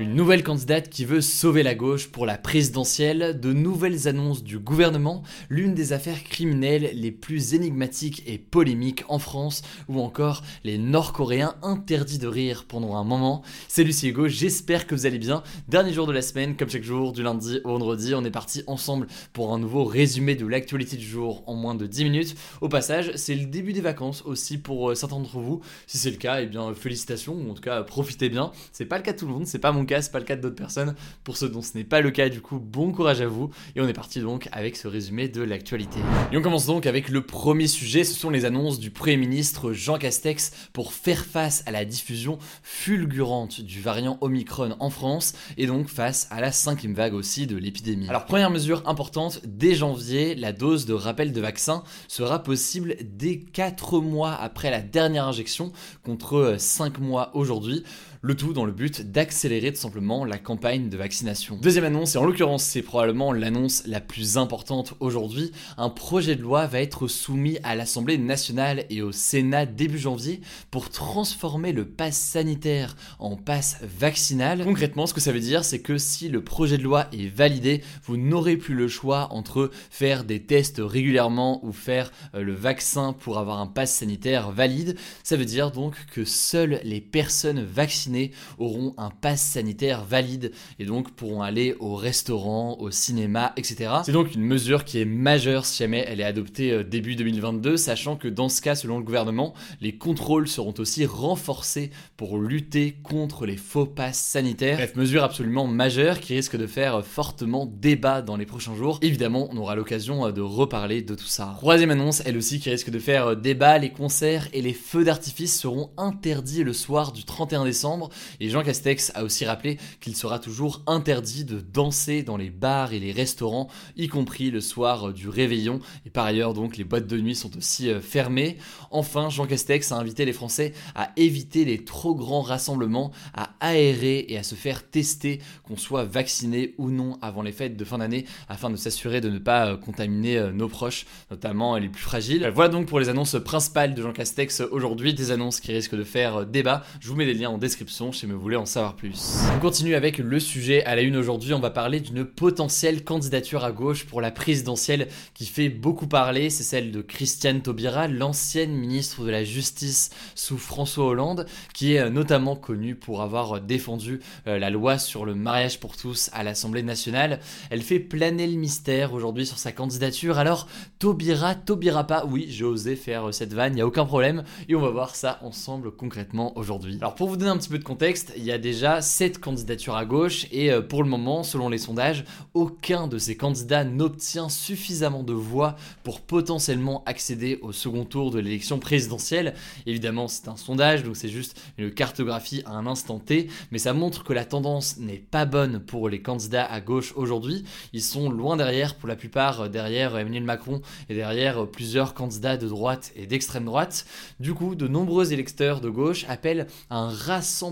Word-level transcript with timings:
Une 0.00 0.14
nouvelle 0.14 0.42
candidate 0.42 0.88
qui 0.88 1.04
veut 1.04 1.20
sauver 1.20 1.62
la 1.62 1.74
gauche 1.74 2.08
pour 2.08 2.24
la 2.24 2.38
présidentielle, 2.38 3.38
de 3.38 3.52
nouvelles 3.52 4.08
annonces 4.08 4.42
du 4.42 4.58
gouvernement, 4.58 5.22
l'une 5.50 5.74
des 5.74 5.92
affaires 5.92 6.24
criminelles 6.24 6.92
les 6.94 7.10
plus 7.10 7.52
énigmatiques 7.52 8.22
et 8.26 8.38
polémiques 8.38 9.04
en 9.08 9.18
France, 9.18 9.60
ou 9.88 10.00
encore 10.00 10.42
les 10.64 10.78
Nord-Coréens 10.78 11.54
interdits 11.62 12.16
de 12.16 12.28
rire 12.28 12.64
pendant 12.66 12.96
un 12.96 13.04
moment. 13.04 13.42
C'est 13.68 13.84
Lucie 13.84 14.08
Hugo, 14.08 14.26
j'espère 14.26 14.86
que 14.86 14.94
vous 14.94 15.04
allez 15.04 15.18
bien. 15.18 15.42
Dernier 15.68 15.92
jour 15.92 16.06
de 16.06 16.12
la 16.12 16.22
semaine, 16.22 16.56
comme 16.56 16.70
chaque 16.70 16.82
jour, 16.82 17.12
du 17.12 17.22
lundi 17.22 17.60
au 17.64 17.68
vendredi, 17.68 18.14
on 18.14 18.24
est 18.24 18.30
parti 18.30 18.62
ensemble 18.66 19.06
pour 19.34 19.52
un 19.52 19.58
nouveau 19.58 19.84
résumé 19.84 20.34
de 20.34 20.46
l'actualité 20.46 20.96
du 20.96 21.04
jour 21.04 21.44
en 21.46 21.52
moins 21.52 21.74
de 21.74 21.86
10 21.86 22.04
minutes. 22.04 22.36
Au 22.62 22.70
passage, 22.70 23.12
c'est 23.16 23.34
le 23.34 23.44
début 23.44 23.74
des 23.74 23.82
vacances 23.82 24.22
aussi 24.22 24.56
pour 24.56 24.92
euh, 24.92 24.94
certains 24.94 25.18
d'entre 25.18 25.40
vous. 25.40 25.60
Si 25.86 25.98
c'est 25.98 26.10
le 26.10 26.16
cas, 26.16 26.40
eh 26.40 26.46
bien 26.46 26.72
félicitations, 26.72 27.34
ou 27.34 27.50
en 27.50 27.54
tout 27.54 27.60
cas 27.60 27.82
profitez 27.82 28.30
bien. 28.30 28.50
C'est 28.72 28.86
pas 28.86 28.96
le 28.96 29.02
cas 29.02 29.12
de 29.12 29.18
tout 29.18 29.26
le 29.26 29.32
monde, 29.32 29.46
c'est 29.46 29.58
pas 29.58 29.72
mon 29.72 29.84
c'est 30.00 30.12
pas 30.12 30.20
le 30.20 30.24
cas 30.24 30.36
d'autres 30.36 30.54
personnes. 30.54 30.94
Pour 31.24 31.36
ceux 31.36 31.48
dont 31.48 31.62
ce 31.62 31.76
n'est 31.76 31.84
pas 31.84 32.00
le 32.00 32.10
cas, 32.10 32.28
du 32.28 32.40
coup, 32.40 32.58
bon 32.58 32.92
courage 32.92 33.20
à 33.20 33.26
vous. 33.26 33.50
Et 33.74 33.80
on 33.80 33.88
est 33.88 33.92
parti 33.92 34.20
donc 34.20 34.48
avec 34.52 34.76
ce 34.76 34.86
résumé 34.86 35.28
de 35.28 35.42
l'actualité. 35.42 35.98
Et 36.32 36.36
on 36.36 36.42
commence 36.42 36.66
donc 36.66 36.86
avec 36.86 37.08
le 37.08 37.22
premier 37.22 37.66
sujet, 37.66 38.04
ce 38.04 38.14
sont 38.14 38.30
les 38.30 38.44
annonces 38.44 38.78
du 38.78 38.90
Premier 38.90 39.16
ministre 39.16 39.72
Jean 39.72 39.98
Castex 39.98 40.52
pour 40.72 40.92
faire 40.92 41.24
face 41.24 41.62
à 41.66 41.70
la 41.70 41.84
diffusion 41.84 42.38
fulgurante 42.62 43.60
du 43.60 43.80
variant 43.80 44.18
Omicron 44.20 44.76
en 44.78 44.90
France 44.90 45.34
et 45.56 45.66
donc 45.66 45.88
face 45.88 46.28
à 46.30 46.40
la 46.40 46.52
cinquième 46.52 46.94
vague 46.94 47.14
aussi 47.14 47.46
de 47.46 47.56
l'épidémie. 47.56 48.08
Alors 48.08 48.26
première 48.26 48.50
mesure 48.50 48.82
importante, 48.86 49.40
dès 49.44 49.74
janvier, 49.74 50.34
la 50.34 50.52
dose 50.52 50.86
de 50.86 50.94
rappel 50.94 51.32
de 51.32 51.40
vaccin 51.40 51.82
sera 52.08 52.42
possible 52.42 52.96
dès 53.02 53.38
4 53.38 54.00
mois 54.00 54.32
après 54.34 54.70
la 54.70 54.80
dernière 54.80 55.26
injection 55.26 55.72
contre 56.04 56.56
5 56.58 56.98
mois 56.98 57.30
aujourd'hui. 57.34 57.84
Le 58.22 58.36
tout 58.36 58.52
dans 58.52 58.66
le 58.66 58.72
but 58.72 59.00
d'accélérer 59.00 59.72
tout 59.72 59.80
simplement 59.80 60.26
la 60.26 60.36
campagne 60.36 60.90
de 60.90 60.96
vaccination. 60.98 61.56
Deuxième 61.56 61.86
annonce, 61.86 62.14
et 62.14 62.18
en 62.18 62.26
l'occurrence 62.26 62.64
c'est 62.64 62.82
probablement 62.82 63.32
l'annonce 63.32 63.82
la 63.86 64.02
plus 64.02 64.36
importante 64.36 64.92
aujourd'hui, 65.00 65.52
un 65.78 65.88
projet 65.88 66.36
de 66.36 66.42
loi 66.42 66.66
va 66.66 66.82
être 66.82 67.08
soumis 67.08 67.56
à 67.62 67.74
l'Assemblée 67.74 68.18
nationale 68.18 68.84
et 68.90 69.00
au 69.00 69.10
Sénat 69.10 69.64
début 69.64 69.98
janvier 69.98 70.42
pour 70.70 70.90
transformer 70.90 71.72
le 71.72 71.86
pass 71.86 72.14
sanitaire 72.18 72.94
en 73.20 73.36
pass 73.36 73.78
vaccinal. 73.98 74.64
Concrètement, 74.64 75.06
ce 75.06 75.14
que 75.14 75.20
ça 75.22 75.32
veut 75.32 75.40
dire, 75.40 75.64
c'est 75.64 75.80
que 75.80 75.96
si 75.96 76.28
le 76.28 76.44
projet 76.44 76.76
de 76.76 76.82
loi 76.82 77.06
est 77.14 77.34
validé, 77.34 77.82
vous 78.04 78.18
n'aurez 78.18 78.58
plus 78.58 78.74
le 78.74 78.88
choix 78.88 79.28
entre 79.32 79.70
faire 79.88 80.24
des 80.24 80.42
tests 80.42 80.82
régulièrement 80.84 81.64
ou 81.64 81.72
faire 81.72 82.12
euh, 82.34 82.42
le 82.42 82.52
vaccin 82.52 83.14
pour 83.14 83.38
avoir 83.38 83.60
un 83.60 83.66
pass 83.66 83.94
sanitaire 83.94 84.50
valide. 84.50 84.98
Ça 85.22 85.36
veut 85.36 85.46
dire 85.46 85.70
donc 85.70 85.94
que 86.12 86.26
seules 86.26 86.82
les 86.84 87.00
personnes 87.00 87.64
vaccinées 87.64 88.09
auront 88.58 88.94
un 88.96 89.10
pass 89.10 89.42
sanitaire 89.42 90.04
valide 90.04 90.52
et 90.78 90.84
donc 90.84 91.10
pourront 91.12 91.42
aller 91.42 91.74
au 91.80 91.94
restaurant, 91.94 92.76
au 92.78 92.90
cinéma, 92.90 93.52
etc. 93.56 93.90
C'est 94.04 94.12
donc 94.12 94.34
une 94.34 94.42
mesure 94.42 94.84
qui 94.84 95.00
est 95.00 95.04
majeure 95.04 95.66
si 95.66 95.78
jamais 95.78 96.04
elle 96.06 96.20
est 96.20 96.24
adoptée 96.24 96.72
euh, 96.72 96.84
début 96.84 97.16
2022, 97.16 97.76
sachant 97.76 98.16
que 98.16 98.28
dans 98.28 98.48
ce 98.48 98.60
cas, 98.60 98.74
selon 98.74 98.98
le 98.98 99.04
gouvernement, 99.04 99.54
les 99.80 99.96
contrôles 99.96 100.48
seront 100.48 100.74
aussi 100.78 101.06
renforcés 101.06 101.90
pour 102.16 102.38
lutter 102.38 102.96
contre 103.02 103.46
les 103.46 103.56
faux 103.56 103.86
passes 103.86 104.18
sanitaires. 104.18 104.76
Bref, 104.76 104.96
mesure 104.96 105.24
absolument 105.24 105.66
majeure 105.66 106.20
qui 106.20 106.34
risque 106.34 106.56
de 106.56 106.66
faire 106.66 107.04
fortement 107.04 107.66
débat 107.66 108.22
dans 108.22 108.36
les 108.36 108.46
prochains 108.46 108.74
jours. 108.74 108.98
Évidemment, 109.02 109.48
on 109.50 109.56
aura 109.56 109.74
l'occasion 109.74 110.26
euh, 110.26 110.32
de 110.32 110.40
reparler 110.40 111.02
de 111.02 111.14
tout 111.14 111.26
ça. 111.26 111.54
Troisième 111.58 111.90
annonce, 111.90 112.22
elle 112.24 112.36
aussi 112.36 112.60
qui 112.60 112.70
risque 112.70 112.90
de 112.90 112.98
faire 112.98 113.28
euh, 113.28 113.34
débat, 113.34 113.78
les 113.78 113.90
concerts 113.90 114.48
et 114.52 114.62
les 114.62 114.72
feux 114.72 115.04
d'artifice 115.04 115.58
seront 115.58 115.90
interdits 115.96 116.64
le 116.64 116.72
soir 116.72 117.12
du 117.12 117.24
31 117.24 117.64
décembre 117.64 117.99
et 118.40 118.48
Jean 118.48 118.62
Castex 118.62 119.12
a 119.14 119.24
aussi 119.24 119.44
rappelé 119.44 119.78
qu'il 120.00 120.16
sera 120.16 120.38
toujours 120.38 120.82
interdit 120.86 121.44
de 121.44 121.60
danser 121.60 122.22
dans 122.22 122.36
les 122.36 122.50
bars 122.50 122.92
et 122.92 122.98
les 122.98 123.12
restaurants, 123.12 123.68
y 123.96 124.08
compris 124.08 124.50
le 124.50 124.60
soir 124.60 125.12
du 125.12 125.28
réveillon. 125.28 125.80
Et 126.06 126.10
par 126.10 126.24
ailleurs, 126.24 126.54
donc, 126.54 126.76
les 126.76 126.84
boîtes 126.84 127.06
de 127.06 127.18
nuit 127.18 127.34
sont 127.34 127.56
aussi 127.56 127.90
euh, 127.90 128.00
fermées. 128.00 128.56
Enfin, 128.90 129.28
Jean 129.30 129.46
Castex 129.46 129.92
a 129.92 129.96
invité 129.96 130.24
les 130.24 130.32
Français 130.32 130.72
à 130.94 131.10
éviter 131.16 131.64
les 131.64 131.84
trop 131.84 132.14
grands 132.14 132.40
rassemblements, 132.40 133.12
à 133.34 133.50
aérer 133.60 134.24
et 134.28 134.38
à 134.38 134.42
se 134.42 134.54
faire 134.54 134.88
tester, 134.88 135.40
qu'on 135.64 135.76
soit 135.76 136.04
vacciné 136.04 136.74
ou 136.78 136.90
non 136.90 137.18
avant 137.22 137.42
les 137.42 137.52
fêtes 137.52 137.76
de 137.76 137.84
fin 137.84 137.98
d'année, 137.98 138.24
afin 138.48 138.70
de 138.70 138.76
s'assurer 138.76 139.20
de 139.20 139.30
ne 139.30 139.38
pas 139.38 139.72
euh, 139.72 139.76
contaminer 139.76 140.38
euh, 140.38 140.52
nos 140.52 140.68
proches, 140.68 141.06
notamment 141.30 141.76
les 141.76 141.88
plus 141.88 142.02
fragiles. 142.02 142.50
Voilà 142.54 142.70
donc 142.70 142.86
pour 142.86 143.00
les 143.00 143.08
annonces 143.08 143.36
principales 143.44 143.94
de 143.94 144.02
Jean 144.02 144.12
Castex 144.12 144.62
aujourd'hui, 144.70 145.14
des 145.14 145.30
annonces 145.30 145.60
qui 145.60 145.72
risquent 145.72 145.96
de 145.96 146.04
faire 146.04 146.46
débat. 146.46 146.82
Je 147.00 147.08
vous 147.08 147.16
mets 147.16 147.26
des 147.26 147.34
liens 147.34 147.50
en 147.50 147.58
description 147.58 147.89
si 147.90 148.24
vous 148.24 148.40
voulez 148.40 148.56
en 148.56 148.66
savoir 148.66 148.94
plus. 148.94 149.40
On 149.56 149.58
continue 149.58 149.96
avec 149.96 150.18
le 150.18 150.38
sujet 150.38 150.84
à 150.84 150.94
la 150.94 151.02
une 151.02 151.16
aujourd'hui. 151.16 151.52
On 151.54 151.60
va 151.60 151.70
parler 151.70 151.98
d'une 151.98 152.24
potentielle 152.24 153.02
candidature 153.02 153.64
à 153.64 153.72
gauche 153.72 154.06
pour 154.06 154.20
la 154.20 154.30
présidentielle 154.30 155.08
qui 155.34 155.44
fait 155.44 155.68
beaucoup 155.68 156.06
parler. 156.06 156.50
C'est 156.50 156.62
celle 156.62 156.92
de 156.92 157.02
Christiane 157.02 157.62
Taubira, 157.62 158.06
l'ancienne 158.06 158.72
ministre 158.72 159.24
de 159.24 159.30
la 159.30 159.42
Justice 159.42 160.10
sous 160.36 160.56
François 160.56 161.06
Hollande, 161.06 161.46
qui 161.74 161.94
est 161.94 162.08
notamment 162.10 162.54
connue 162.54 162.94
pour 162.94 163.22
avoir 163.22 163.60
défendu 163.60 164.20
euh, 164.46 164.58
la 164.60 164.70
loi 164.70 164.96
sur 164.96 165.24
le 165.24 165.34
mariage 165.34 165.80
pour 165.80 165.96
tous 165.96 166.30
à 166.32 166.44
l'Assemblée 166.44 166.84
nationale. 166.84 167.40
Elle 167.70 167.82
fait 167.82 167.98
planer 167.98 168.46
le 168.46 168.56
mystère 168.56 169.14
aujourd'hui 169.14 169.46
sur 169.46 169.58
sa 169.58 169.72
candidature. 169.72 170.38
Alors, 170.38 170.68
Taubira, 171.00 171.56
Taubira 171.56 172.04
pas? 172.04 172.24
Oui, 172.24 172.46
j'ai 172.50 172.64
osé 172.64 172.94
faire 172.94 173.34
cette 173.34 173.52
vanne, 173.52 173.72
il 173.72 173.76
n'y 173.76 173.82
a 173.82 173.86
aucun 173.86 174.06
problème. 174.06 174.44
Et 174.68 174.76
on 174.76 174.80
va 174.80 174.90
voir 174.90 175.16
ça 175.16 175.40
ensemble 175.42 175.90
concrètement 175.90 176.56
aujourd'hui. 176.56 176.96
Alors, 177.00 177.16
pour 177.16 177.28
vous 177.28 177.36
donner 177.36 177.50
un 177.50 177.58
petit 177.58 177.68
peu 177.68 177.79
contexte, 177.84 178.32
il 178.36 178.44
y 178.44 178.52
a 178.52 178.58
déjà 178.58 179.00
7 179.00 179.38
candidatures 179.38 179.96
à 179.96 180.04
gauche 180.04 180.46
et 180.52 180.72
euh, 180.72 180.82
pour 180.82 181.02
le 181.02 181.08
moment, 181.08 181.42
selon 181.42 181.68
les 181.68 181.78
sondages, 181.78 182.24
aucun 182.54 183.08
de 183.08 183.18
ces 183.18 183.36
candidats 183.36 183.84
n'obtient 183.84 184.48
suffisamment 184.48 185.22
de 185.22 185.32
voix 185.32 185.76
pour 186.02 186.20
potentiellement 186.20 187.02
accéder 187.06 187.58
au 187.62 187.72
second 187.72 188.04
tour 188.04 188.30
de 188.30 188.38
l'élection 188.38 188.78
présidentielle. 188.78 189.54
Évidemment, 189.86 190.28
c'est 190.28 190.48
un 190.48 190.56
sondage, 190.56 191.02
donc 191.02 191.16
c'est 191.16 191.28
juste 191.28 191.60
une 191.78 191.90
cartographie 191.90 192.62
à 192.66 192.72
un 192.72 192.86
instant 192.86 193.18
T, 193.18 193.48
mais 193.70 193.78
ça 193.78 193.92
montre 193.92 194.24
que 194.24 194.32
la 194.32 194.44
tendance 194.44 194.98
n'est 194.98 195.18
pas 195.18 195.44
bonne 195.44 195.80
pour 195.80 196.08
les 196.08 196.22
candidats 196.22 196.64
à 196.64 196.80
gauche 196.80 197.12
aujourd'hui. 197.16 197.64
Ils 197.92 198.02
sont 198.02 198.30
loin 198.30 198.56
derrière, 198.56 198.94
pour 198.94 199.08
la 199.08 199.16
plupart 199.16 199.62
euh, 199.62 199.68
derrière 199.68 200.16
Emmanuel 200.16 200.44
Macron 200.44 200.82
et 201.08 201.14
derrière 201.14 201.62
euh, 201.62 201.66
plusieurs 201.66 202.14
candidats 202.14 202.56
de 202.56 202.68
droite 202.68 203.12
et 203.16 203.26
d'extrême 203.26 203.64
droite. 203.64 204.06
Du 204.38 204.54
coup, 204.54 204.74
de 204.74 204.88
nombreux 204.88 205.32
électeurs 205.32 205.80
de 205.80 205.90
gauche 205.90 206.24
appellent 206.28 206.66
à 206.88 206.98
un 206.98 207.08
rassemblement 207.08 207.69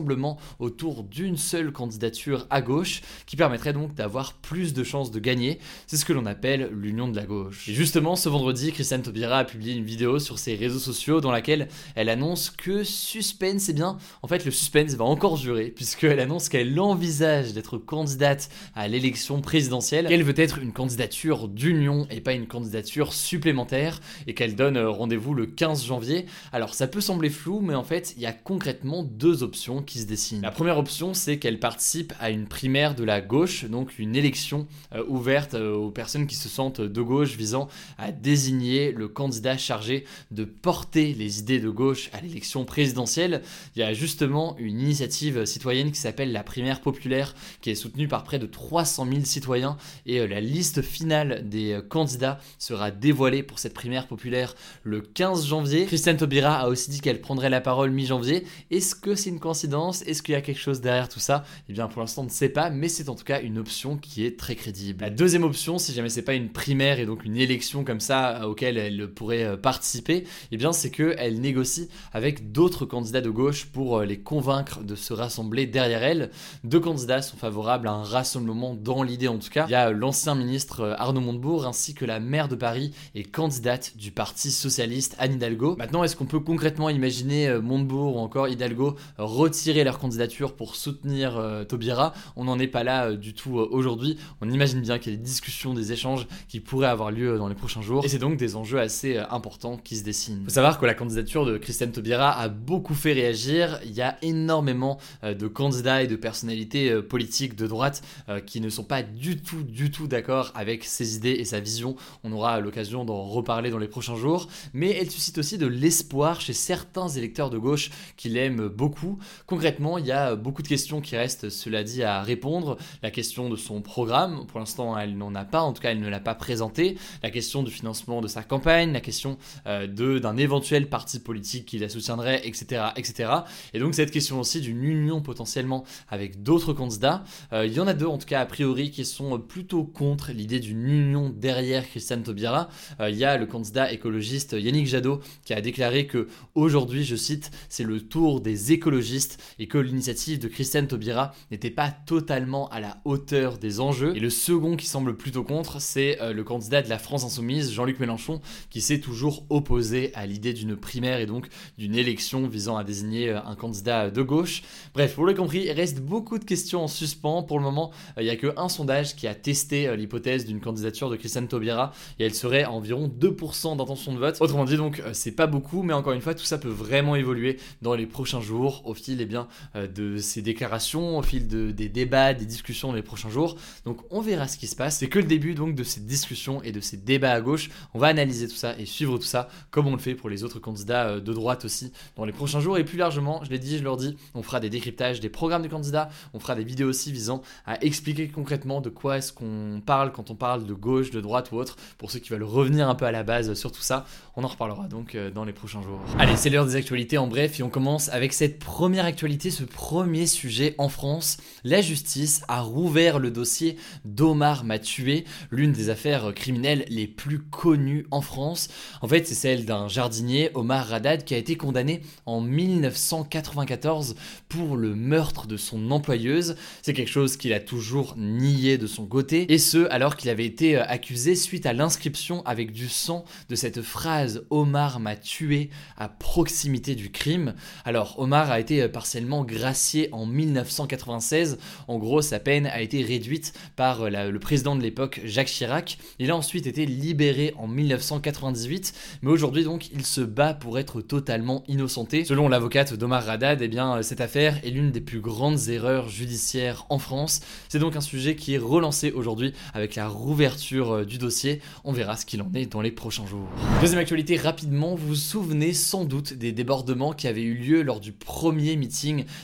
autour 0.58 1.04
d'une 1.04 1.36
seule 1.36 1.72
candidature 1.72 2.46
à 2.50 2.60
gauche 2.60 3.02
qui 3.26 3.36
permettrait 3.36 3.72
donc 3.72 3.94
d'avoir 3.94 4.34
plus 4.34 4.74
de 4.74 4.84
chances 4.84 5.10
de 5.10 5.18
gagner. 5.18 5.58
C'est 5.86 5.96
ce 5.96 6.04
que 6.04 6.12
l'on 6.12 6.26
appelle 6.26 6.70
l'union 6.72 7.08
de 7.08 7.16
la 7.16 7.24
gauche. 7.24 7.68
Et 7.68 7.74
justement, 7.74 8.16
ce 8.16 8.28
vendredi, 8.28 8.72
Christiane 8.72 9.02
Taubira 9.02 9.38
a 9.38 9.44
publié 9.44 9.74
une 9.74 9.84
vidéo 9.84 10.18
sur 10.18 10.38
ses 10.38 10.54
réseaux 10.54 10.78
sociaux 10.78 11.20
dans 11.20 11.32
laquelle 11.32 11.68
elle 11.94 12.08
annonce 12.08 12.50
que 12.50 12.84
suspense, 12.84 13.68
eh 13.68 13.72
bien, 13.72 13.98
en 14.22 14.28
fait, 14.28 14.44
le 14.44 14.50
suspense 14.50 14.94
va 14.94 15.04
encore 15.04 15.38
durer 15.38 15.68
puisqu'elle 15.70 16.20
annonce 16.20 16.48
qu'elle 16.48 16.78
envisage 16.78 17.52
d'être 17.52 17.78
candidate 17.78 18.48
à 18.74 18.88
l'élection 18.88 19.40
présidentielle, 19.40 20.06
qu'elle 20.06 20.22
veut 20.22 20.38
être 20.38 20.58
une 20.58 20.72
candidature 20.72 21.48
d'union 21.48 22.06
et 22.10 22.20
pas 22.20 22.32
une 22.32 22.46
candidature 22.46 23.12
supplémentaire 23.12 24.00
et 24.26 24.34
qu'elle 24.34 24.54
donne 24.54 24.78
rendez-vous 24.78 25.34
le 25.34 25.46
15 25.46 25.84
janvier. 25.84 26.26
Alors, 26.52 26.74
ça 26.74 26.86
peut 26.86 27.00
sembler 27.00 27.30
flou, 27.30 27.60
mais 27.60 27.74
en 27.74 27.84
fait, 27.84 28.14
il 28.16 28.22
y 28.22 28.26
a 28.26 28.32
concrètement 28.32 29.02
deux 29.02 29.42
options 29.42 29.82
se 29.96 30.04
dessine. 30.04 30.42
La 30.42 30.50
première 30.50 30.76
option, 30.76 31.14
c'est 31.14 31.38
qu'elle 31.38 31.58
participe 31.58 32.12
à 32.20 32.28
une 32.28 32.46
primaire 32.46 32.94
de 32.94 33.04
la 33.04 33.22
gauche, 33.22 33.64
donc 33.64 33.98
une 33.98 34.14
élection 34.14 34.66
euh, 34.94 35.02
ouverte 35.08 35.54
euh, 35.54 35.74
aux 35.74 35.90
personnes 35.90 36.26
qui 36.26 36.34
se 36.34 36.50
sentent 36.50 36.82
de 36.82 37.00
gauche 37.00 37.36
visant 37.36 37.68
à 37.96 38.12
désigner 38.12 38.92
le 38.92 39.08
candidat 39.08 39.56
chargé 39.56 40.04
de 40.30 40.44
porter 40.44 41.14
les 41.14 41.38
idées 41.38 41.60
de 41.60 41.70
gauche 41.70 42.10
à 42.12 42.20
l'élection 42.20 42.66
présidentielle. 42.66 43.42
Il 43.76 43.78
y 43.80 43.82
a 43.82 43.94
justement 43.94 44.56
une 44.58 44.80
initiative 44.80 45.46
citoyenne 45.46 45.90
qui 45.90 46.00
s'appelle 46.00 46.32
la 46.32 46.42
primaire 46.42 46.80
populaire 46.80 47.34
qui 47.62 47.70
est 47.70 47.74
soutenue 47.74 48.08
par 48.08 48.24
près 48.24 48.38
de 48.38 48.46
300 48.46 49.06
000 49.10 49.24
citoyens 49.24 49.76
et 50.04 50.26
la 50.26 50.40
liste 50.40 50.82
finale 50.82 51.48
des 51.48 51.80
candidats 51.88 52.38
sera 52.58 52.90
dévoilée 52.90 53.42
pour 53.42 53.58
cette 53.58 53.74
primaire 53.74 54.06
populaire 54.06 54.54
le 54.82 55.00
15 55.00 55.46
janvier. 55.46 55.86
Christiane 55.86 56.16
Taubira 56.16 56.56
a 56.56 56.68
aussi 56.68 56.90
dit 56.90 57.00
qu'elle 57.00 57.20
prendrait 57.20 57.50
la 57.50 57.60
parole 57.60 57.90
mi-janvier. 57.90 58.44
Est-ce 58.70 58.94
que 58.94 59.14
c'est 59.14 59.30
une 59.30 59.40
coïncidence 59.40 59.67
Est-ce 59.68 60.22
qu'il 60.22 60.32
y 60.32 60.36
a 60.36 60.40
quelque 60.40 60.58
chose 60.58 60.80
derrière 60.80 61.08
tout 61.08 61.20
ça? 61.20 61.44
Eh 61.68 61.72
bien, 61.72 61.88
pour 61.88 62.00
l'instant, 62.00 62.22
on 62.22 62.24
ne 62.24 62.30
sait 62.30 62.48
pas, 62.48 62.70
mais 62.70 62.88
c'est 62.88 63.08
en 63.08 63.14
tout 63.14 63.24
cas 63.24 63.40
une 63.42 63.58
option 63.58 63.96
qui 63.96 64.24
est 64.24 64.38
très 64.38 64.54
crédible. 64.54 65.02
La 65.02 65.10
deuxième 65.10 65.44
option, 65.44 65.78
si 65.78 65.92
jamais 65.92 66.08
c'est 66.08 66.22
pas 66.22 66.34
une 66.34 66.48
primaire 66.48 66.98
et 67.00 67.06
donc 67.06 67.24
une 67.24 67.36
élection 67.36 67.84
comme 67.84 68.00
ça 68.00 68.42
euh, 68.42 68.46
auquel 68.46 68.78
elle 68.78 69.08
pourrait 69.08 69.44
euh, 69.44 69.56
participer, 69.56 70.24
eh 70.50 70.56
bien, 70.56 70.72
c'est 70.72 70.90
qu'elle 70.90 71.40
négocie 71.40 71.88
avec 72.12 72.52
d'autres 72.52 72.86
candidats 72.86 73.20
de 73.20 73.30
gauche 73.30 73.66
pour 73.66 73.98
euh, 73.98 74.04
les 74.06 74.18
convaincre 74.18 74.82
de 74.82 74.94
se 74.94 75.12
rassembler 75.12 75.66
derrière 75.66 76.02
elle. 76.02 76.30
Deux 76.64 76.80
candidats 76.80 77.20
sont 77.20 77.36
favorables 77.36 77.88
à 77.88 77.92
un 77.92 78.02
rassemblement 78.02 78.74
dans 78.74 79.02
l'idée 79.02 79.28
en 79.28 79.38
tout 79.38 79.50
cas. 79.50 79.66
Il 79.68 79.72
y 79.72 79.74
a 79.74 79.90
l'ancien 79.90 80.34
ministre 80.34 80.96
Arnaud 80.98 81.20
Montebourg 81.20 81.66
ainsi 81.66 81.94
que 81.94 82.04
la 82.04 82.20
maire 82.20 82.48
de 82.48 82.56
Paris 82.56 82.94
et 83.14 83.22
candidate 83.22 83.96
du 83.96 84.10
Parti 84.12 84.50
socialiste 84.50 85.14
Anne 85.18 85.34
Hidalgo. 85.34 85.76
Maintenant, 85.76 86.04
est-ce 86.04 86.16
qu'on 86.16 86.26
peut 86.26 86.40
concrètement 86.40 86.88
imaginer 86.88 87.58
Montebourg 87.60 88.16
ou 88.16 88.18
encore 88.18 88.48
Hidalgo 88.48 88.96
retirer 89.18 89.57
leur 89.66 89.98
candidature 89.98 90.54
pour 90.54 90.76
soutenir 90.76 91.36
euh, 91.36 91.64
Taubira. 91.64 92.12
On 92.36 92.44
n'en 92.44 92.58
est 92.58 92.68
pas 92.68 92.84
là 92.84 93.10
euh, 93.10 93.16
du 93.16 93.34
tout 93.34 93.58
euh, 93.58 93.68
aujourd'hui. 93.70 94.16
On 94.40 94.48
imagine 94.48 94.80
bien 94.80 94.98
qu'il 94.98 95.12
y 95.12 95.14
a 95.14 95.18
des 95.18 95.24
discussions, 95.24 95.74
des 95.74 95.92
échanges 95.92 96.26
qui 96.48 96.60
pourraient 96.60 96.88
avoir 96.88 97.10
lieu 97.10 97.38
dans 97.38 97.48
les 97.48 97.54
prochains 97.54 97.82
jours. 97.82 98.04
Et 98.04 98.08
c'est 98.08 98.18
donc 98.18 98.36
des 98.36 98.56
enjeux 98.56 98.78
assez 98.78 99.18
importants 99.18 99.76
qui 99.76 99.96
se 99.96 100.04
dessinent. 100.04 100.40
Il 100.42 100.44
faut 100.44 100.50
savoir 100.50 100.78
que 100.78 100.86
la 100.86 100.94
candidature 100.94 101.44
de 101.44 101.58
Christiane 101.58 101.92
Taubira 101.92 102.38
a 102.38 102.48
beaucoup 102.48 102.94
fait 102.94 103.12
réagir. 103.12 103.80
Il 103.84 103.92
y 103.92 104.02
a 104.02 104.16
énormément 104.22 104.98
de 105.22 105.46
candidats 105.46 106.02
et 106.02 106.06
de 106.06 106.16
personnalités 106.16 107.02
politiques 107.02 107.56
de 107.56 107.66
droite 107.66 108.02
qui 108.46 108.60
ne 108.60 108.68
sont 108.68 108.84
pas 108.84 109.02
du 109.02 109.36
tout, 109.36 109.62
du 109.62 109.90
tout 109.90 110.06
d'accord 110.06 110.52
avec 110.54 110.84
ses 110.84 111.16
idées 111.16 111.32
et 111.32 111.44
sa 111.44 111.60
vision. 111.60 111.96
On 112.24 112.32
aura 112.32 112.60
l'occasion 112.60 113.04
d'en 113.04 113.22
reparler 113.24 113.70
dans 113.70 113.78
les 113.78 113.88
prochains 113.88 114.16
jours. 114.16 114.48
Mais 114.72 114.90
elle 114.90 115.10
suscite 115.10 115.38
aussi 115.38 115.58
de 115.58 115.66
l'espoir 115.66 116.40
chez 116.40 116.52
certains 116.52 117.08
électeurs 117.08 117.50
de 117.50 117.58
gauche 117.58 117.90
qui 118.16 118.28
l'aiment 118.28 118.68
beaucoup. 118.68 119.18
Concrètement, 119.48 119.96
il 119.96 120.04
y 120.04 120.12
a 120.12 120.36
beaucoup 120.36 120.60
de 120.60 120.68
questions 120.68 121.00
qui 121.00 121.16
restent, 121.16 121.48
cela 121.48 121.82
dit, 121.82 122.02
à 122.02 122.20
répondre. 122.20 122.76
La 123.02 123.10
question 123.10 123.48
de 123.48 123.56
son 123.56 123.80
programme, 123.80 124.44
pour 124.46 124.58
l'instant, 124.58 124.98
elle 124.98 125.16
n'en 125.16 125.34
a 125.34 125.46
pas, 125.46 125.62
en 125.62 125.72
tout 125.72 125.80
cas, 125.80 125.90
elle 125.90 126.00
ne 126.00 126.08
l'a 126.10 126.20
pas 126.20 126.34
présenté. 126.34 126.98
La 127.22 127.30
question 127.30 127.62
du 127.62 127.70
financement 127.70 128.20
de 128.20 128.28
sa 128.28 128.42
campagne, 128.42 128.92
la 128.92 129.00
question 129.00 129.38
euh, 129.66 129.86
d'un 129.86 130.36
éventuel 130.36 130.90
parti 130.90 131.18
politique 131.18 131.64
qui 131.64 131.78
la 131.78 131.88
soutiendrait, 131.88 132.46
etc., 132.46 132.88
etc. 132.96 133.30
Et 133.72 133.78
donc 133.78 133.94
cette 133.94 134.10
question 134.10 134.38
aussi 134.38 134.60
d'une 134.60 134.84
union 134.84 135.22
potentiellement 135.22 135.82
avec 136.10 136.42
d'autres 136.42 136.74
candidats. 136.74 137.24
Euh, 137.54 137.64
il 137.64 137.72
y 137.72 137.80
en 137.80 137.86
a 137.86 137.94
deux, 137.94 138.04
en 138.04 138.18
tout 138.18 138.26
cas, 138.26 138.40
a 138.40 138.46
priori, 138.46 138.90
qui 138.90 139.06
sont 139.06 139.38
plutôt 139.38 139.82
contre 139.82 140.30
l'idée 140.30 140.60
d'une 140.60 140.86
union 140.86 141.30
derrière 141.34 141.88
Christiane 141.88 142.22
Taubira. 142.22 142.68
Euh, 143.00 143.08
il 143.08 143.16
y 143.16 143.24
a 143.24 143.38
le 143.38 143.46
candidat 143.46 143.92
écologiste 143.92 144.52
Yannick 144.52 144.88
Jadot 144.88 145.20
qui 145.46 145.54
a 145.54 145.62
déclaré 145.62 146.06
que 146.06 146.28
aujourd'hui, 146.54 147.02
je 147.02 147.16
cite, 147.16 147.50
c'est 147.70 147.84
le 147.84 148.02
tour 148.02 148.42
des 148.42 148.74
écologistes 148.74 149.37
et 149.58 149.68
que 149.68 149.78
l'initiative 149.78 150.38
de 150.38 150.48
Christiane 150.48 150.86
Taubira 150.86 151.32
n'était 151.50 151.70
pas 151.70 151.90
totalement 151.90 152.68
à 152.68 152.80
la 152.80 152.98
hauteur 153.04 153.58
des 153.58 153.80
enjeux. 153.80 154.16
Et 154.16 154.20
le 154.20 154.30
second 154.30 154.76
qui 154.76 154.86
semble 154.86 155.16
plutôt 155.16 155.44
contre, 155.44 155.80
c'est 155.80 156.20
euh, 156.20 156.32
le 156.32 156.44
candidat 156.44 156.82
de 156.82 156.88
la 156.88 156.98
France 156.98 157.24
Insoumise, 157.24 157.72
Jean-Luc 157.72 158.00
Mélenchon, 158.00 158.40
qui 158.70 158.80
s'est 158.80 159.00
toujours 159.00 159.44
opposé 159.50 160.12
à 160.14 160.26
l'idée 160.26 160.52
d'une 160.52 160.76
primaire 160.76 161.20
et 161.20 161.26
donc 161.26 161.48
d'une 161.76 161.94
élection 161.94 162.46
visant 162.46 162.76
à 162.76 162.84
désigner 162.84 163.30
euh, 163.30 163.40
un 163.44 163.54
candidat 163.54 164.10
de 164.10 164.22
gauche. 164.22 164.62
Bref, 164.94 165.14
vous 165.16 165.24
l'avez 165.24 165.38
compris, 165.38 165.64
il 165.66 165.72
reste 165.72 166.00
beaucoup 166.00 166.38
de 166.38 166.44
questions 166.44 166.82
en 166.82 166.88
suspens. 166.88 167.42
Pour 167.42 167.58
le 167.58 167.64
moment, 167.64 167.90
euh, 168.16 168.22
il 168.22 168.24
n'y 168.24 168.30
a 168.30 168.36
qu'un 168.36 168.68
sondage 168.68 169.16
qui 169.16 169.26
a 169.26 169.34
testé 169.34 169.96
l'hypothèse 169.96 170.46
d'une 170.46 170.60
candidature 170.60 171.10
de 171.10 171.16
Christiane 171.16 171.48
Taubira 171.48 171.92
et 172.18 172.24
elle 172.24 172.34
serait 172.34 172.64
à 172.64 172.72
environ 172.72 173.08
2% 173.08 173.76
d'intention 173.76 174.12
de 174.12 174.18
vote. 174.18 174.36
Autrement 174.40 174.64
dit, 174.64 174.76
donc, 174.76 175.02
c'est 175.12 175.32
pas 175.32 175.46
beaucoup, 175.46 175.82
mais 175.82 175.92
encore 175.92 176.12
une 176.12 176.20
fois, 176.20 176.34
tout 176.34 176.44
ça 176.44 176.58
peut 176.58 176.68
vraiment 176.68 177.16
évoluer 177.16 177.58
dans 177.82 177.94
les 177.94 178.06
prochains 178.06 178.40
jours 178.40 178.82
au 178.84 178.94
fil 178.94 179.20
eh 179.20 179.26
euh, 179.74 179.86
de 179.86 180.18
ces 180.18 180.42
déclarations, 180.42 181.18
au 181.18 181.22
fil 181.22 181.48
de, 181.48 181.70
des 181.70 181.88
débats, 181.88 182.34
des 182.34 182.46
discussions 182.46 182.88
dans 182.88 182.94
les 182.94 183.02
prochains 183.02 183.30
jours. 183.30 183.56
Donc 183.84 184.00
on 184.10 184.20
verra 184.20 184.48
ce 184.48 184.58
qui 184.58 184.66
se 184.66 184.76
passe. 184.76 184.98
C'est 184.98 185.08
que 185.08 185.18
le 185.18 185.26
début 185.26 185.54
donc 185.54 185.74
de 185.74 185.84
ces 185.84 186.00
discussions 186.00 186.62
et 186.62 186.72
de 186.72 186.80
ces 186.80 186.96
débats 186.96 187.32
à 187.32 187.40
gauche. 187.40 187.70
On 187.94 187.98
va 187.98 188.08
analyser 188.08 188.48
tout 188.48 188.56
ça 188.56 188.78
et 188.78 188.86
suivre 188.86 189.18
tout 189.18 189.24
ça 189.24 189.48
comme 189.70 189.86
on 189.86 189.92
le 189.92 189.98
fait 189.98 190.14
pour 190.14 190.28
les 190.28 190.44
autres 190.44 190.58
candidats 190.58 191.08
euh, 191.08 191.20
de 191.20 191.32
droite 191.32 191.64
aussi 191.64 191.92
dans 192.16 192.24
les 192.24 192.32
prochains 192.32 192.60
jours. 192.60 192.78
Et 192.78 192.84
plus 192.84 192.98
largement, 192.98 193.42
je 193.44 193.50
l'ai 193.50 193.58
dit, 193.58 193.78
je 193.78 193.84
leur 193.84 193.96
dis, 193.96 194.16
on 194.34 194.42
fera 194.42 194.60
des 194.60 194.70
décryptages 194.70 195.20
des 195.20 195.28
programmes 195.28 195.62
des 195.62 195.68
candidats. 195.68 196.08
On 196.34 196.40
fera 196.40 196.54
des 196.54 196.64
vidéos 196.64 196.88
aussi 196.88 197.12
visant 197.12 197.42
à 197.66 197.82
expliquer 197.84 198.28
concrètement 198.28 198.80
de 198.80 198.90
quoi 198.90 199.18
est-ce 199.18 199.32
qu'on 199.32 199.82
parle 199.84 200.12
quand 200.12 200.30
on 200.30 200.34
parle 200.34 200.66
de 200.66 200.74
gauche, 200.74 201.10
de 201.10 201.20
droite 201.20 201.52
ou 201.52 201.56
autre. 201.56 201.76
Pour 201.98 202.10
ceux 202.10 202.18
qui 202.18 202.30
veulent 202.30 202.42
revenir 202.42 202.88
un 202.88 202.94
peu 202.94 203.04
à 203.04 203.12
la 203.12 203.22
base 203.22 203.54
sur 203.54 203.72
tout 203.72 203.82
ça, 203.82 204.06
on 204.36 204.44
en 204.44 204.48
reparlera 204.48 204.88
donc 204.88 205.14
euh, 205.14 205.30
dans 205.30 205.44
les 205.44 205.52
prochains 205.52 205.82
jours. 205.82 206.00
Allez, 206.18 206.36
c'est 206.36 206.50
l'heure 206.50 206.66
des 206.66 206.76
actualités 206.76 207.18
en 207.18 207.26
bref 207.26 207.58
et 207.60 207.62
on 207.62 207.70
commence 207.70 208.08
avec 208.08 208.32
cette 208.32 208.58
première 208.58 209.04
actualité, 209.04 209.17
ce 209.18 209.64
premier 209.64 210.26
sujet 210.26 210.76
en 210.78 210.88
France. 210.88 211.38
La 211.64 211.80
justice 211.80 212.42
a 212.46 212.60
rouvert 212.60 213.18
le 213.18 213.32
dossier 213.32 213.76
d'Omar 214.04 214.62
Mathieu, 214.62 215.24
l'une 215.50 215.72
des 215.72 215.90
affaires 215.90 216.32
criminelles 216.34 216.84
les 216.88 217.08
plus 217.08 217.40
connues 217.40 218.06
en 218.12 218.20
France. 218.20 218.68
En 219.02 219.08
fait, 219.08 219.26
c'est 219.26 219.34
celle 219.34 219.64
d'un 219.64 219.88
jardinier, 219.88 220.50
Omar 220.54 220.86
Radad, 220.86 221.24
qui 221.24 221.34
a 221.34 221.36
été 221.36 221.56
condamné 221.56 222.02
en 222.26 222.40
1994 222.40 224.14
pour 224.48 224.76
le 224.76 224.94
meurtre 224.94 225.48
de 225.48 225.56
son 225.56 225.90
employeuse. 225.90 226.54
C'est 226.82 226.92
quelque 226.92 227.10
chose 227.10 227.36
qu'il 227.36 227.52
a 227.52 227.60
toujours 227.60 228.14
nié 228.16 228.78
de 228.78 228.86
son 228.86 229.06
côté, 229.06 229.52
et 229.52 229.58
ce 229.58 229.88
alors 229.90 230.16
qu'il 230.16 230.30
avait 230.30 230.46
été 230.46 230.76
accusé 230.76 231.34
suite 231.34 231.66
à 231.66 231.72
l'inscription 231.72 232.44
avec 232.46 232.72
du 232.72 232.88
sang 232.88 233.24
de 233.48 233.56
cette 233.56 233.82
phrase 233.82 234.44
Omar 234.50 235.00
m'a 235.00 235.16
tué 235.16 235.70
à 235.96 236.08
proximité 236.08 236.94
du 236.94 237.10
crime. 237.10 237.54
Alors 237.84 238.20
Omar 238.20 238.50
a 238.50 238.60
été 238.60 238.88
partiellement 239.08 239.42
gracié 239.42 240.10
en 240.12 240.26
1996. 240.26 241.56
En 241.86 241.96
gros, 241.96 242.20
sa 242.20 242.38
peine 242.38 242.66
a 242.66 242.82
été 242.82 243.02
réduite 243.02 243.54
par 243.74 244.02
euh, 244.02 244.30
le 244.30 244.38
président 244.38 244.76
de 244.76 244.82
l'époque, 244.82 245.22
Jacques 245.24 245.48
Chirac. 245.48 245.96
Il 246.18 246.30
a 246.30 246.36
ensuite 246.36 246.66
été 246.66 246.84
libéré 246.84 247.54
en 247.56 247.66
1998, 247.66 248.92
mais 249.22 249.30
aujourd'hui 249.30 249.64
donc 249.64 249.88
il 249.94 250.04
se 250.04 250.20
bat 250.20 250.52
pour 250.52 250.78
être 250.78 251.00
totalement 251.00 251.64
innocenté. 251.68 252.26
Selon 252.26 252.50
l'avocate 252.50 252.92
d'Omar 252.92 253.24
Radad, 253.24 253.62
eh 253.62 253.68
bien 253.68 254.02
cette 254.02 254.20
affaire 254.20 254.62
est 254.62 254.68
l'une 254.68 254.90
des 254.90 255.00
plus 255.00 255.20
grandes 255.20 255.70
erreurs 255.70 256.10
judiciaires 256.10 256.84
en 256.90 256.98
France. 256.98 257.40
C'est 257.70 257.78
donc 257.78 257.96
un 257.96 258.02
sujet 258.02 258.36
qui 258.36 258.52
est 258.52 258.58
relancé 258.58 259.10
aujourd'hui 259.12 259.54
avec 259.72 259.94
la 259.94 260.06
rouverture 260.06 260.96
euh, 260.96 261.04
du 261.06 261.16
dossier. 261.16 261.62
On 261.84 261.92
verra 261.92 262.18
ce 262.18 262.26
qu'il 262.26 262.42
en 262.42 262.52
est 262.52 262.66
dans 262.66 262.82
les 262.82 262.92
prochains 262.92 263.26
jours. 263.26 263.48
Deuxième 263.80 264.00
actualité 264.00 264.36
rapidement, 264.36 264.96
vous 264.96 265.08
vous 265.08 265.14
souvenez 265.14 265.72
sans 265.72 266.04
doute 266.04 266.34
des 266.34 266.52
débordements 266.52 267.14
qui 267.14 267.26
avaient 267.26 267.40
eu 267.40 267.54
lieu 267.54 267.80
lors 267.80 268.00
du 268.00 268.12
premier 268.12 268.76
meeting 268.76 268.97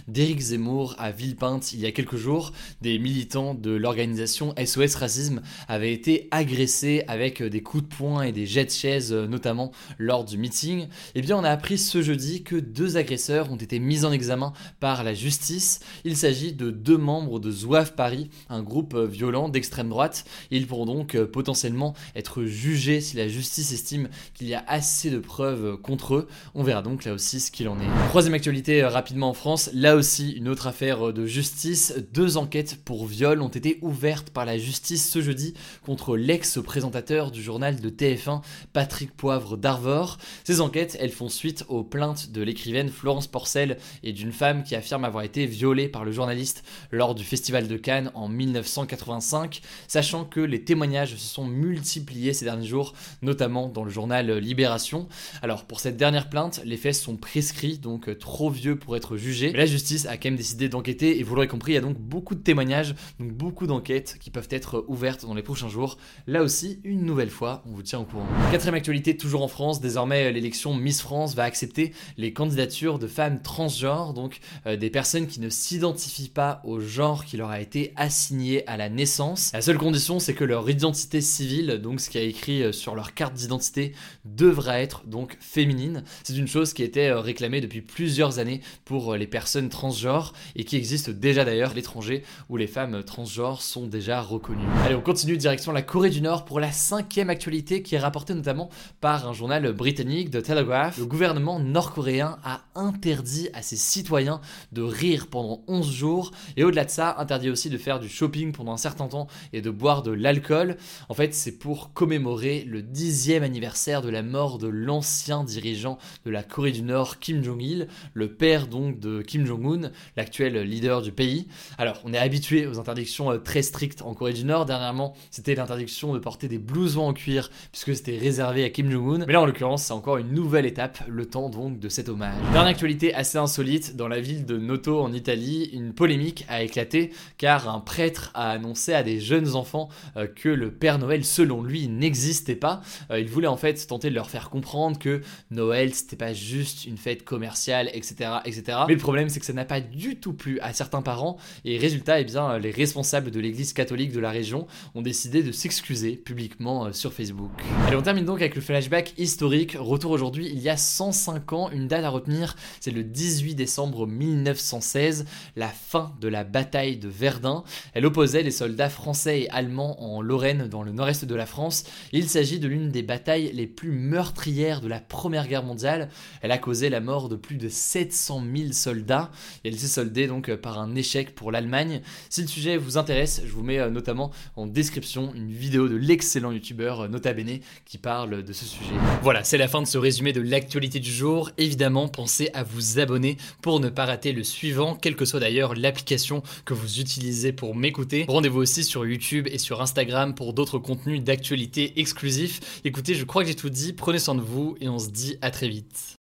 d'Éric 0.08 0.40
Zemmour 0.40 0.96
à 0.98 1.10
Villepinte 1.10 1.72
il 1.72 1.80
y 1.80 1.86
a 1.86 1.92
quelques 1.92 2.16
jours. 2.16 2.52
Des 2.82 2.98
militants 2.98 3.54
de 3.54 3.70
l'organisation 3.70 4.54
SOS 4.62 4.96
Racisme 4.96 5.42
avaient 5.68 5.92
été 5.92 6.28
agressés 6.30 7.04
avec 7.06 7.42
des 7.42 7.62
coups 7.62 7.84
de 7.84 7.88
poing 7.88 8.22
et 8.22 8.32
des 8.32 8.46
jets 8.46 8.64
de 8.64 8.70
chaises 8.70 9.12
notamment 9.12 9.70
lors 9.98 10.24
du 10.24 10.38
meeting. 10.38 10.82
Et 10.82 10.88
eh 11.16 11.20
bien 11.20 11.36
on 11.36 11.44
a 11.44 11.50
appris 11.50 11.78
ce 11.78 12.02
jeudi 12.02 12.42
que 12.42 12.56
deux 12.56 12.96
agresseurs 12.96 13.50
ont 13.52 13.56
été 13.56 13.78
mis 13.78 14.04
en 14.04 14.12
examen 14.12 14.52
par 14.80 15.04
la 15.04 15.14
justice. 15.14 15.80
Il 16.04 16.16
s'agit 16.16 16.52
de 16.52 16.70
deux 16.70 16.98
membres 16.98 17.38
de 17.38 17.50
Zouave 17.50 17.94
Paris, 17.94 18.30
un 18.48 18.62
groupe 18.62 18.96
violent 18.96 19.48
d'extrême 19.48 19.88
droite. 19.88 20.24
Ils 20.50 20.66
pourront 20.66 20.86
donc 20.86 21.16
potentiellement 21.16 21.94
être 22.16 22.44
jugés 22.44 23.00
si 23.00 23.16
la 23.16 23.28
justice 23.28 23.72
estime 23.72 24.08
qu'il 24.34 24.48
y 24.48 24.54
a 24.54 24.64
assez 24.66 25.10
de 25.10 25.18
preuves 25.18 25.76
contre 25.76 26.14
eux. 26.14 26.28
On 26.54 26.62
verra 26.62 26.82
donc 26.82 27.04
là 27.04 27.12
aussi 27.12 27.40
ce 27.40 27.50
qu'il 27.50 27.68
en 27.68 27.78
est. 27.78 28.08
Troisième 28.08 28.34
actualité 28.34 28.84
rapidement 28.84 29.33
en 29.34 29.36
France, 29.36 29.68
là 29.74 29.96
aussi 29.96 30.30
une 30.30 30.46
autre 30.46 30.68
affaire 30.68 31.12
de 31.12 31.26
justice. 31.26 31.92
Deux 32.12 32.36
enquêtes 32.36 32.78
pour 32.84 33.04
viol 33.04 33.42
ont 33.42 33.48
été 33.48 33.80
ouvertes 33.82 34.30
par 34.30 34.44
la 34.44 34.58
justice 34.58 35.10
ce 35.10 35.20
jeudi 35.20 35.54
contre 35.84 36.16
l'ex-présentateur 36.16 37.32
du 37.32 37.42
journal 37.42 37.80
de 37.80 37.90
TF1, 37.90 38.42
Patrick 38.72 39.10
Poivre 39.10 39.56
d'Arvor. 39.56 40.18
Ces 40.44 40.60
enquêtes, 40.60 40.96
elles 41.00 41.10
font 41.10 41.28
suite 41.28 41.64
aux 41.68 41.82
plaintes 41.82 42.30
de 42.30 42.42
l'écrivaine 42.42 42.90
Florence 42.90 43.26
Porcel 43.26 43.78
et 44.04 44.12
d'une 44.12 44.30
femme 44.30 44.62
qui 44.62 44.76
affirme 44.76 45.04
avoir 45.04 45.24
été 45.24 45.46
violée 45.46 45.88
par 45.88 46.04
le 46.04 46.12
journaliste 46.12 46.62
lors 46.92 47.16
du 47.16 47.24
Festival 47.24 47.66
de 47.66 47.76
Cannes 47.76 48.12
en 48.14 48.28
1985, 48.28 49.62
sachant 49.88 50.24
que 50.24 50.38
les 50.38 50.62
témoignages 50.62 51.16
se 51.16 51.34
sont 51.34 51.44
multipliés 51.44 52.34
ces 52.34 52.44
derniers 52.44 52.68
jours, 52.68 52.94
notamment 53.20 53.68
dans 53.68 53.82
le 53.82 53.90
journal 53.90 54.30
Libération. 54.30 55.08
Alors 55.42 55.64
pour 55.64 55.80
cette 55.80 55.96
dernière 55.96 56.30
plainte, 56.30 56.60
les 56.64 56.76
faits 56.76 56.94
sont 56.94 57.16
prescrits, 57.16 57.78
donc 57.78 58.16
trop 58.20 58.48
vieux 58.48 58.78
pour 58.78 58.94
être 58.94 59.16
jugés. 59.24 59.50
Mais 59.52 59.58
la 59.58 59.66
justice 59.66 60.06
a 60.06 60.16
quand 60.16 60.26
même 60.26 60.36
décidé 60.36 60.68
d'enquêter. 60.68 61.18
Et 61.18 61.22
vous 61.22 61.34
l'aurez 61.34 61.48
compris, 61.48 61.72
il 61.72 61.74
y 61.74 61.78
a 61.78 61.80
donc 61.80 61.98
beaucoup 61.98 62.34
de 62.34 62.40
témoignages, 62.40 62.94
donc 63.18 63.32
beaucoup 63.32 63.66
d'enquêtes 63.66 64.18
qui 64.20 64.30
peuvent 64.30 64.48
être 64.50 64.84
ouvertes 64.88 65.24
dans 65.24 65.34
les 65.34 65.42
prochains 65.42 65.68
jours. 65.68 65.98
Là 66.26 66.42
aussi, 66.42 66.80
une 66.84 67.04
nouvelle 67.04 67.30
fois, 67.30 67.62
on 67.66 67.72
vous 67.72 67.82
tient 67.82 67.98
au 67.98 68.04
courant. 68.04 68.26
Quatrième 68.50 68.74
actualité, 68.74 69.16
toujours 69.16 69.42
en 69.42 69.48
France, 69.48 69.80
désormais 69.80 70.32
l'élection 70.32 70.74
Miss 70.74 71.00
France 71.00 71.34
va 71.34 71.44
accepter 71.44 71.92
les 72.16 72.32
candidatures 72.32 72.98
de 72.98 73.06
femmes 73.06 73.42
transgenres, 73.42 74.12
donc 74.12 74.40
euh, 74.66 74.76
des 74.76 74.90
personnes 74.90 75.26
qui 75.26 75.40
ne 75.40 75.48
s'identifient 75.48 76.28
pas 76.28 76.60
au 76.64 76.80
genre 76.80 77.24
qui 77.24 77.36
leur 77.36 77.50
a 77.50 77.60
été 77.60 77.92
assigné 77.96 78.66
à 78.68 78.76
la 78.76 78.88
naissance. 78.88 79.50
La 79.52 79.62
seule 79.62 79.78
condition, 79.78 80.18
c'est 80.18 80.34
que 80.34 80.44
leur 80.44 80.68
identité 80.68 81.20
civile, 81.20 81.80
donc 81.82 82.00
ce 82.00 82.10
qui 82.10 82.18
a 82.18 82.22
écrit 82.22 82.62
euh, 82.62 82.72
sur 82.72 82.94
leur 82.94 83.14
carte 83.14 83.34
d'identité, 83.34 83.92
devra 84.24 84.80
être 84.80 85.04
donc 85.06 85.36
féminine. 85.40 86.04
C'est 86.22 86.36
une 86.36 86.48
chose 86.48 86.72
qui 86.72 86.82
était 86.82 87.08
euh, 87.08 87.20
réclamée 87.20 87.60
depuis 87.60 87.80
plusieurs 87.80 88.38
années 88.38 88.60
pour 88.84 89.13
les 89.16 89.26
personnes 89.26 89.68
transgenres 89.68 90.32
et 90.56 90.64
qui 90.64 90.76
existe 90.76 91.10
déjà 91.10 91.44
d'ailleurs 91.44 91.70
à 91.70 91.74
l'étranger 91.74 92.22
où 92.48 92.56
les 92.56 92.66
femmes 92.66 93.02
transgenres 93.02 93.62
sont 93.62 93.86
déjà 93.86 94.20
reconnues. 94.20 94.64
Allez, 94.84 94.94
on 94.94 95.00
continue 95.00 95.36
direction 95.36 95.72
la 95.72 95.82
Corée 95.82 96.10
du 96.10 96.20
Nord 96.20 96.44
pour 96.44 96.60
la 96.60 96.72
cinquième 96.72 97.30
actualité 97.30 97.82
qui 97.82 97.94
est 97.94 97.98
rapportée 97.98 98.34
notamment 98.34 98.70
par 99.00 99.28
un 99.28 99.32
journal 99.32 99.72
britannique, 99.72 100.30
The 100.30 100.42
Telegraph. 100.42 100.98
Le 100.98 101.06
gouvernement 101.06 101.58
nord-coréen 101.60 102.38
a 102.44 102.62
interdit 102.74 103.48
à 103.54 103.62
ses 103.62 103.76
citoyens 103.76 104.40
de 104.72 104.82
rire 104.82 105.26
pendant 105.28 105.62
11 105.68 105.90
jours 105.90 106.30
et 106.56 106.64
au-delà 106.64 106.84
de 106.84 106.90
ça, 106.90 107.16
interdit 107.18 107.50
aussi 107.50 107.70
de 107.70 107.78
faire 107.78 108.00
du 108.00 108.08
shopping 108.08 108.52
pendant 108.52 108.72
un 108.72 108.78
certain 108.78 109.08
temps 109.08 109.26
et 109.52 109.60
de 109.60 109.70
boire 109.70 110.02
de 110.02 110.10
l'alcool. 110.10 110.76
En 111.08 111.14
fait, 111.14 111.34
c'est 111.34 111.58
pour 111.58 111.92
commémorer 111.92 112.64
le 112.64 112.82
dixième 112.82 113.42
anniversaire 113.42 114.02
de 114.02 114.10
la 114.10 114.22
mort 114.22 114.58
de 114.58 114.68
l'ancien 114.68 115.44
dirigeant 115.44 115.98
de 116.24 116.30
la 116.30 116.42
Corée 116.42 116.72
du 116.72 116.82
Nord, 116.82 117.18
Kim 117.18 117.42
Jong-il, 117.42 117.88
le 118.12 118.32
père 118.34 118.66
donc 118.66 118.98
Kim 119.26 119.46
Jong-un, 119.46 119.90
l'actuel 120.16 120.62
leader 120.62 121.02
du 121.02 121.12
pays. 121.12 121.46
Alors, 121.78 122.00
on 122.04 122.12
est 122.12 122.18
habitué 122.18 122.66
aux 122.66 122.78
interdictions 122.78 123.30
euh, 123.30 123.38
très 123.38 123.62
strictes 123.62 124.02
en 124.02 124.14
Corée 124.14 124.32
du 124.32 124.44
Nord. 124.44 124.66
Dernièrement, 124.66 125.14
c'était 125.30 125.54
l'interdiction 125.54 126.14
de 126.14 126.18
porter 126.18 126.48
des 126.48 126.58
blousons 126.58 127.08
en 127.08 127.12
cuir 127.12 127.50
puisque 127.72 127.94
c'était 127.94 128.18
réservé 128.18 128.64
à 128.64 128.70
Kim 128.70 128.90
Jong-un. 128.90 129.26
Mais 129.26 129.32
là, 129.32 129.40
en 129.40 129.46
l'occurrence, 129.46 129.84
c'est 129.84 129.92
encore 129.92 130.18
une 130.18 130.32
nouvelle 130.32 130.66
étape, 130.66 130.98
le 131.08 131.26
temps 131.26 131.48
donc 131.48 131.78
de 131.78 131.88
cet 131.88 132.08
hommage. 132.08 132.34
Dernière 132.52 132.70
actualité 132.70 133.14
assez 133.14 133.38
insolite, 133.38 133.96
dans 133.96 134.08
la 134.08 134.20
ville 134.20 134.44
de 134.44 134.56
Noto 134.56 135.00
en 135.00 135.12
Italie, 135.12 135.70
une 135.72 135.92
polémique 135.92 136.44
a 136.48 136.62
éclaté 136.62 137.12
car 137.38 137.68
un 137.68 137.80
prêtre 137.80 138.30
a 138.34 138.50
annoncé 138.50 138.92
à 138.92 139.02
des 139.02 139.20
jeunes 139.20 139.54
enfants 139.54 139.88
euh, 140.16 140.26
que 140.26 140.48
le 140.48 140.70
Père 140.70 140.98
Noël, 140.98 141.24
selon 141.24 141.62
lui, 141.62 141.88
n'existait 141.88 142.56
pas. 142.56 142.80
Euh, 143.10 143.20
il 143.20 143.28
voulait 143.28 143.46
en 143.46 143.56
fait 143.56 143.86
tenter 143.86 144.10
de 144.10 144.14
leur 144.14 144.30
faire 144.30 144.50
comprendre 144.50 144.98
que 144.98 145.20
Noël, 145.50 145.94
c'était 145.94 146.16
pas 146.16 146.32
juste 146.32 146.86
une 146.86 146.96
fête 146.96 147.24
commerciale, 147.24 147.90
etc., 147.92 148.30
etc. 148.44 148.78
Mais 148.88 148.93
le 148.94 149.00
problème, 149.00 149.28
c'est 149.28 149.40
que 149.40 149.46
ça 149.46 149.52
n'a 149.52 149.64
pas 149.64 149.80
du 149.80 150.16
tout 150.16 150.32
plu 150.32 150.58
à 150.60 150.72
certains 150.72 151.02
parents 151.02 151.36
et 151.64 151.78
résultat, 151.78 152.20
eh 152.20 152.24
bien, 152.24 152.58
les 152.58 152.70
responsables 152.70 153.30
de 153.30 153.40
l'église 153.40 153.72
catholique 153.72 154.12
de 154.12 154.20
la 154.20 154.30
région 154.30 154.66
ont 154.94 155.02
décidé 155.02 155.42
de 155.42 155.52
s'excuser 155.52 156.16
publiquement 156.16 156.86
euh, 156.86 156.92
sur 156.92 157.12
Facebook. 157.12 157.50
Allez, 157.86 157.96
on 157.96 158.02
termine 158.02 158.24
donc 158.24 158.40
avec 158.40 158.54
le 158.54 158.60
flashback 158.60 159.14
historique. 159.18 159.76
Retour 159.78 160.10
aujourd'hui, 160.10 160.50
il 160.52 160.60
y 160.60 160.68
a 160.68 160.76
105 160.76 161.52
ans, 161.52 161.70
une 161.70 161.88
date 161.88 162.04
à 162.04 162.10
retenir, 162.10 162.56
c'est 162.80 162.90
le 162.90 163.04
18 163.04 163.54
décembre 163.54 164.06
1916, 164.06 165.26
la 165.56 165.68
fin 165.68 166.12
de 166.20 166.28
la 166.28 166.44
bataille 166.44 166.96
de 166.96 167.08
Verdun. 167.08 167.64
Elle 167.92 168.06
opposait 168.06 168.42
les 168.42 168.50
soldats 168.50 168.90
français 168.90 169.42
et 169.42 169.50
allemands 169.50 170.02
en 170.02 170.20
Lorraine, 170.20 170.68
dans 170.68 170.82
le 170.82 170.92
nord-est 170.92 171.24
de 171.24 171.34
la 171.34 171.46
France. 171.46 171.84
Il 172.12 172.28
s'agit 172.28 172.58
de 172.58 172.68
l'une 172.68 172.90
des 172.90 173.02
batailles 173.02 173.50
les 173.52 173.66
plus 173.66 173.90
meurtrières 173.90 174.80
de 174.80 174.88
la 174.88 175.00
Première 175.00 175.48
Guerre 175.48 175.64
mondiale. 175.64 176.08
Elle 176.42 176.52
a 176.52 176.58
causé 176.58 176.90
la 176.90 177.00
mort 177.00 177.28
de 177.28 177.36
plus 177.36 177.56
de 177.56 177.68
700 177.68 178.42
000 178.56 178.72
et 178.88 179.68
elle 179.68 179.78
s'est 179.78 179.86
soldée 179.86 180.26
donc 180.26 180.54
par 180.56 180.78
un 180.78 180.94
échec 180.94 181.34
pour 181.34 181.52
l'Allemagne. 181.52 182.02
Si 182.28 182.42
le 182.42 182.48
sujet 182.48 182.76
vous 182.76 182.98
intéresse, 182.98 183.42
je 183.44 183.52
vous 183.52 183.62
mets 183.62 183.78
euh, 183.78 183.90
notamment 183.90 184.30
en 184.56 184.66
description 184.66 185.32
une 185.34 185.50
vidéo 185.50 185.88
de 185.88 185.96
l'excellent 185.96 186.52
youtubeur 186.52 187.02
euh, 187.02 187.08
Nota 187.08 187.32
Bene 187.32 187.58
qui 187.84 187.98
parle 187.98 188.42
de 188.42 188.52
ce 188.52 188.64
sujet. 188.64 188.94
Voilà, 189.22 189.44
c'est 189.44 189.58
la 189.58 189.68
fin 189.68 189.82
de 189.82 189.86
ce 189.86 189.98
résumé 189.98 190.32
de 190.32 190.40
l'actualité 190.40 191.00
du 191.00 191.10
jour. 191.10 191.50
Évidemment, 191.58 192.08
pensez 192.08 192.50
à 192.54 192.62
vous 192.62 192.98
abonner 192.98 193.36
pour 193.62 193.80
ne 193.80 193.88
pas 193.88 194.04
rater 194.04 194.32
le 194.32 194.44
suivant, 194.44 194.94
quelle 194.94 195.16
que 195.16 195.24
soit 195.24 195.40
d'ailleurs 195.40 195.74
l'application 195.74 196.42
que 196.64 196.74
vous 196.74 197.00
utilisez 197.00 197.52
pour 197.52 197.74
m'écouter. 197.74 198.24
Rendez-vous 198.28 198.60
aussi 198.60 198.84
sur 198.84 199.06
YouTube 199.06 199.48
et 199.50 199.58
sur 199.58 199.80
Instagram 199.80 200.34
pour 200.34 200.52
d'autres 200.52 200.78
contenus 200.78 201.22
d'actualité 201.22 202.00
exclusifs. 202.00 202.80
Écoutez, 202.84 203.14
je 203.14 203.24
crois 203.24 203.42
que 203.42 203.48
j'ai 203.48 203.54
tout 203.54 203.70
dit, 203.70 203.92
prenez 203.92 204.18
soin 204.18 204.34
de 204.34 204.40
vous 204.40 204.76
et 204.80 204.88
on 204.88 204.98
se 204.98 205.10
dit 205.10 205.36
à 205.40 205.50
très 205.50 205.68
vite. 205.68 206.16